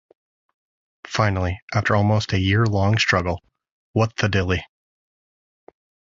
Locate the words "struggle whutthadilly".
2.97-4.63